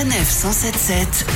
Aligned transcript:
Sanef 0.00 0.30
177 0.30 1.26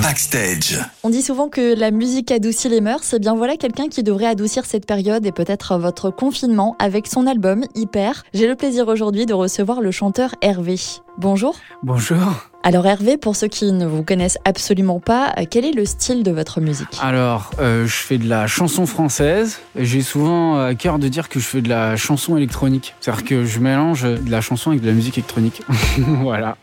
Backstage. 0.00 0.78
On 1.02 1.10
dit 1.10 1.22
souvent 1.22 1.48
que 1.48 1.74
la 1.76 1.90
musique 1.90 2.30
adoucit 2.30 2.68
les 2.68 2.80
mœurs. 2.80 3.02
C'est 3.02 3.18
bien 3.18 3.34
voilà 3.34 3.56
quelqu'un 3.56 3.88
qui 3.88 4.04
devrait 4.04 4.26
adoucir 4.26 4.64
cette 4.64 4.86
période 4.86 5.26
et 5.26 5.32
peut-être 5.32 5.76
votre 5.76 6.10
confinement 6.12 6.76
avec 6.78 7.08
son 7.08 7.26
album 7.26 7.64
Hyper. 7.74 8.22
J'ai 8.32 8.46
le 8.46 8.54
plaisir 8.54 8.86
aujourd'hui 8.86 9.26
de 9.26 9.34
recevoir 9.34 9.80
le 9.80 9.90
chanteur 9.90 10.36
Hervé. 10.40 10.76
Bonjour. 11.18 11.56
Bonjour. 11.82 12.48
Alors 12.62 12.86
Hervé, 12.86 13.16
pour 13.16 13.34
ceux 13.34 13.48
qui 13.48 13.72
ne 13.72 13.86
vous 13.86 14.04
connaissent 14.04 14.38
absolument 14.44 15.00
pas, 15.00 15.34
euh, 15.36 15.44
quel 15.50 15.64
est 15.64 15.72
le 15.72 15.84
style 15.84 16.22
de 16.22 16.30
votre 16.30 16.60
musique? 16.60 16.96
Alors, 17.02 17.50
euh, 17.58 17.88
je 17.88 17.96
fais 17.96 18.18
de 18.18 18.28
la 18.28 18.46
chanson 18.46 18.86
française. 18.86 19.58
J'ai 19.74 20.02
souvent 20.02 20.60
à 20.60 20.76
cœur 20.76 21.00
de 21.00 21.08
dire 21.08 21.28
que 21.28 21.40
je 21.40 21.44
fais 21.44 21.60
de 21.60 21.68
la 21.68 21.96
chanson 21.96 22.36
électronique. 22.36 22.94
C'est-à-dire 23.00 23.24
que 23.24 23.44
je 23.44 23.58
mélange 23.58 24.04
de 24.04 24.30
la 24.30 24.40
chanson 24.42 24.70
avec 24.70 24.82
de 24.82 24.86
la 24.86 24.92
musique 24.92 25.18
électronique. 25.18 25.62
voilà. 25.98 26.56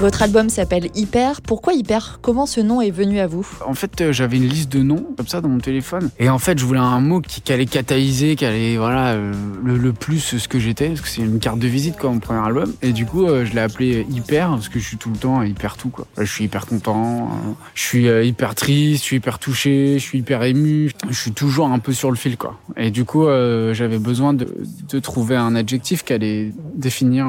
Votre 0.00 0.22
album 0.22 0.48
s'appelle 0.48 0.88
Hyper. 0.94 1.42
Pourquoi 1.42 1.74
Hyper? 1.74 2.20
Comment 2.22 2.46
ce 2.46 2.62
nom 2.62 2.80
est 2.80 2.90
venu 2.90 3.20
à 3.20 3.26
vous? 3.26 3.46
En 3.66 3.74
fait, 3.74 4.00
euh, 4.00 4.12
j'avais 4.14 4.38
une 4.38 4.48
liste 4.48 4.72
de 4.72 4.82
noms 4.82 5.04
comme 5.14 5.26
ça 5.26 5.42
dans 5.42 5.50
mon 5.50 5.58
téléphone. 5.58 6.08
Et 6.18 6.30
en 6.30 6.38
fait, 6.38 6.58
je 6.58 6.64
voulais 6.64 6.80
un 6.80 7.00
mot 7.00 7.20
qui, 7.20 7.52
allait 7.52 7.66
catalyser, 7.66 8.34
qui 8.34 8.46
allait 8.46 8.78
voilà 8.78 9.08
euh, 9.08 9.34
le, 9.62 9.92
plus 9.92 10.38
ce 10.38 10.48
que 10.48 10.58
j'étais, 10.58 10.88
parce 10.88 11.02
que 11.02 11.08
c'est 11.08 11.20
une 11.20 11.38
carte 11.38 11.58
de 11.58 11.68
visite 11.68 11.98
quoi, 11.98 12.08
mon 12.08 12.18
premier 12.18 12.40
album. 12.40 12.72
Et 12.80 12.94
du 12.94 13.04
coup, 13.04 13.26
euh, 13.26 13.44
je 13.44 13.52
l'ai 13.52 13.60
appelé 13.60 14.06
Hyper 14.10 14.48
parce 14.48 14.70
que 14.70 14.78
je 14.78 14.86
suis 14.86 14.96
tout 14.96 15.10
le 15.10 15.18
temps 15.18 15.42
hyper 15.42 15.76
tout 15.76 15.90
quoi. 15.90 16.06
Je 16.16 16.24
suis 16.24 16.44
hyper 16.44 16.64
content, 16.64 17.28
je 17.74 17.82
suis 17.82 18.06
hyper 18.06 18.54
triste, 18.54 19.02
je 19.02 19.06
suis 19.06 19.16
hyper 19.16 19.38
touché, 19.38 19.98
je 19.98 20.02
suis 20.02 20.20
hyper 20.20 20.42
ému. 20.44 20.92
Je 21.10 21.20
suis 21.20 21.32
toujours 21.32 21.66
un 21.66 21.78
peu 21.78 21.92
sur 21.92 22.10
le 22.10 22.16
fil 22.16 22.38
quoi. 22.38 22.58
Et 22.78 22.90
du 22.90 23.04
coup, 23.04 23.26
j'avais 23.72 23.98
besoin 23.98 24.32
de, 24.32 24.48
de 24.88 24.98
trouver 24.98 25.36
un 25.36 25.54
adjectif 25.54 26.04
qui 26.04 26.14
allait 26.14 26.54
définir 26.74 27.26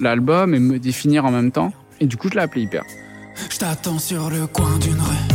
l'album 0.00 0.52
et 0.52 0.58
me 0.58 0.80
définir 0.80 1.24
en 1.26 1.30
même 1.30 1.52
temps. 1.52 1.72
Et 2.02 2.06
du 2.06 2.16
coup, 2.16 2.28
je 2.28 2.34
l'ai 2.34 2.40
appelé 2.40 2.62
Hyper. 2.62 2.82
Je 3.48 3.58
t'attends 3.58 4.00
sur 4.00 4.28
le 4.28 4.48
coin 4.48 4.76
d'une 4.78 5.00
rue. 5.00 5.28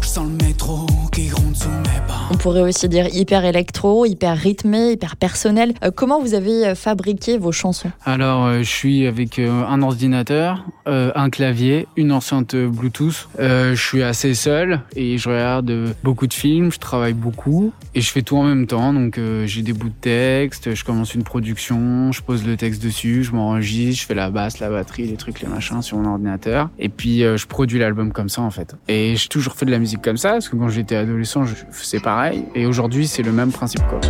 Je 0.00 0.06
sens 0.06 0.28
le 0.28 0.46
métro 0.46 0.86
qui 1.10 1.26
gronde 1.26 1.56
sous 1.56 1.68
mes. 1.68 1.89
On 2.32 2.36
pourrait 2.36 2.60
aussi 2.60 2.88
dire 2.88 3.08
hyper 3.12 3.44
électro, 3.44 4.06
hyper 4.06 4.36
rythmé, 4.36 4.92
hyper 4.92 5.16
personnel. 5.16 5.74
Euh, 5.82 5.90
comment 5.92 6.20
vous 6.20 6.34
avez 6.34 6.64
euh, 6.64 6.74
fabriqué 6.76 7.38
vos 7.38 7.50
chansons? 7.50 7.90
Alors, 8.04 8.46
euh, 8.46 8.58
je 8.58 8.70
suis 8.70 9.04
avec 9.08 9.40
un 9.40 9.82
ordinateur, 9.82 10.64
un 10.86 11.30
clavier, 11.30 11.86
une 11.96 12.12
enceinte 12.12 12.54
Bluetooth. 12.54 13.28
Je 13.38 13.74
suis 13.74 14.02
assez 14.02 14.34
seul 14.34 14.80
et 14.96 15.18
je 15.18 15.28
regarde 15.28 15.72
beaucoup 16.02 16.26
de 16.26 16.34
films, 16.34 16.72
je 16.72 16.78
travaille 16.78 17.12
beaucoup 17.12 17.72
et 17.94 18.00
je 18.00 18.10
fais 18.10 18.22
tout 18.22 18.36
en 18.36 18.44
même 18.44 18.66
temps. 18.66 18.92
Donc, 18.92 19.18
j'ai 19.44 19.62
des 19.62 19.72
bouts 19.72 19.88
de 19.88 19.94
texte, 20.00 20.74
je 20.74 20.84
commence 20.84 21.14
une 21.14 21.22
production, 21.22 22.10
je 22.12 22.22
pose 22.22 22.44
le 22.44 22.56
texte 22.56 22.82
dessus, 22.82 23.22
je 23.24 23.32
m'enregistre, 23.32 24.02
je 24.02 24.06
fais 24.06 24.14
la 24.14 24.30
basse, 24.30 24.58
la 24.58 24.68
batterie, 24.68 25.06
les 25.06 25.16
trucs, 25.16 25.40
les 25.40 25.48
machins 25.48 25.80
sur 25.82 25.96
mon 25.96 26.10
ordinateur. 26.10 26.70
Et 26.78 26.88
puis, 26.88 27.20
je 27.20 27.46
produis 27.46 27.78
l'album 27.78 28.12
comme 28.12 28.28
ça 28.28 28.42
en 28.42 28.50
fait. 28.50 28.74
Et 28.88 29.14
j'ai 29.16 29.28
toujours 29.28 29.54
fait 29.54 29.66
de 29.66 29.70
la 29.70 29.78
musique 29.78 30.02
comme 30.02 30.18
ça 30.18 30.32
parce 30.32 30.48
que 30.48 30.56
quand 30.56 30.68
j'étais 30.68 30.96
adolescent, 30.96 31.44
je 31.44 31.54
faisais 31.70 32.00
pareil. 32.00 32.19
Et 32.54 32.66
aujourd'hui, 32.66 33.06
c'est 33.06 33.22
le 33.22 33.32
même 33.32 33.52
principe 33.52 33.82
quoi. 33.88 34.00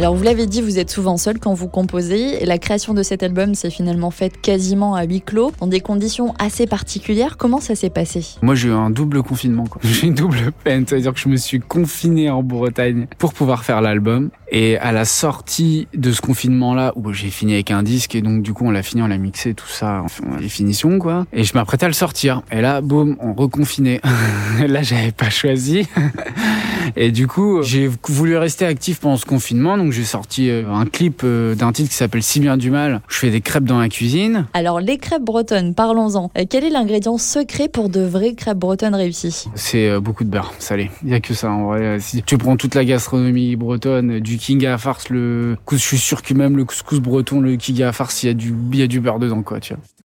Alors 0.00 0.14
vous 0.14 0.24
l'avez 0.24 0.46
dit, 0.46 0.62
vous 0.62 0.78
êtes 0.78 0.88
souvent 0.88 1.18
seul 1.18 1.38
quand 1.38 1.52
vous 1.52 1.68
composez. 1.68 2.42
Et 2.42 2.46
la 2.46 2.56
création 2.56 2.94
de 2.94 3.02
cet 3.02 3.22
album 3.22 3.54
s'est 3.54 3.68
finalement 3.68 4.10
faite 4.10 4.40
quasiment 4.40 4.94
à 4.94 5.04
huis 5.04 5.20
clos, 5.20 5.52
dans 5.60 5.66
des 5.66 5.80
conditions 5.80 6.32
assez 6.38 6.66
particulières. 6.66 7.36
Comment 7.36 7.60
ça 7.60 7.74
s'est 7.74 7.90
passé? 7.90 8.24
Moi, 8.40 8.54
j'ai 8.54 8.68
eu 8.68 8.72
un 8.72 8.88
double 8.88 9.22
confinement. 9.22 9.64
J'ai 9.82 10.06
une 10.06 10.14
double 10.14 10.52
peine, 10.64 10.86
c'est-à-dire 10.86 11.12
que 11.12 11.20
je 11.20 11.28
me 11.28 11.36
suis 11.36 11.60
confiné 11.60 12.30
en 12.30 12.42
Bretagne 12.42 13.08
pour 13.18 13.34
pouvoir 13.34 13.62
faire 13.62 13.82
l'album. 13.82 14.30
Et 14.50 14.78
à 14.78 14.90
la 14.92 15.04
sortie 15.04 15.86
de 15.92 16.12
ce 16.12 16.22
confinement-là, 16.22 16.94
où 16.96 17.12
j'ai 17.12 17.28
fini 17.28 17.52
avec 17.52 17.70
un 17.70 17.82
disque 17.82 18.14
et 18.14 18.22
donc 18.22 18.42
du 18.42 18.54
coup 18.54 18.64
on 18.64 18.70
l'a 18.70 18.82
fini, 18.82 19.02
on 19.02 19.06
l'a 19.06 19.18
mixé, 19.18 19.52
tout 19.52 19.68
ça, 19.68 20.02
les 20.40 20.48
finitions 20.48 20.98
quoi. 20.98 21.26
Et 21.34 21.44
je 21.44 21.52
m'apprêtais 21.52 21.84
à 21.84 21.88
le 21.88 21.94
sortir. 21.94 22.40
Et 22.50 22.62
là, 22.62 22.80
boum, 22.80 23.16
on 23.20 23.34
reconfiné. 23.34 24.00
là, 24.66 24.82
j'avais 24.82 25.12
pas 25.12 25.28
choisi. 25.28 25.86
Et 26.96 27.10
du 27.10 27.26
coup, 27.26 27.62
j'ai 27.62 27.90
voulu 28.08 28.36
rester 28.36 28.66
actif 28.66 29.00
pendant 29.00 29.16
ce 29.16 29.26
confinement, 29.26 29.76
donc 29.76 29.92
j'ai 29.92 30.04
sorti 30.04 30.50
euh, 30.50 30.68
un 30.70 30.86
clip 30.86 31.22
euh, 31.24 31.54
d'un 31.54 31.72
titre 31.72 31.90
qui 31.90 31.94
s'appelle 31.96 32.22
Si 32.22 32.40
bien 32.40 32.56
du 32.56 32.70
mal. 32.70 33.00
Je 33.08 33.16
fais 33.16 33.30
des 33.30 33.40
crêpes 33.40 33.64
dans 33.64 33.78
la 33.78 33.88
cuisine. 33.88 34.46
Alors 34.54 34.80
les 34.80 34.98
crêpes 34.98 35.24
bretonnes, 35.24 35.74
parlons-en. 35.74 36.30
Euh, 36.36 36.44
Quel 36.48 36.64
est 36.64 36.70
l'ingrédient 36.70 37.18
secret 37.18 37.68
pour 37.68 37.88
de 37.88 38.00
vraies 38.00 38.34
crêpes 38.34 38.58
bretonnes 38.58 38.94
réussies? 38.94 39.46
C'est 39.54 39.98
beaucoup 40.00 40.24
de 40.24 40.30
beurre 40.30 40.52
salé. 40.58 40.90
Il 41.04 41.10
y 41.10 41.14
a 41.14 41.20
que 41.20 41.34
ça 41.34 41.50
en 41.50 41.66
vrai. 41.66 41.98
Si 42.00 42.22
tu 42.22 42.38
prends 42.38 42.56
toute 42.56 42.74
la 42.74 42.84
gastronomie 42.84 43.56
bretonne, 43.56 44.20
du 44.20 44.36
king 44.38 44.64
à 44.66 44.78
farce, 44.78 45.08
le 45.08 45.56
couscous, 45.64 45.80
je 45.80 45.86
suis 45.86 45.98
sûr 45.98 46.22
que 46.22 46.34
même 46.34 46.56
le 46.56 46.64
couscous 46.64 47.00
breton, 47.00 47.40
le 47.40 47.56
king 47.56 47.82
à 47.82 47.92
farce, 47.92 48.22
il 48.22 48.26
y 48.26 48.30
a 48.30 48.34
du, 48.34 48.54
il 48.72 48.78
y 48.78 48.82
a 48.82 48.86
du 48.86 49.00
beurre 49.00 49.18
dedans 49.18 49.42
quoi, 49.42 49.60
tu 49.60 49.74
vois. 49.74 49.82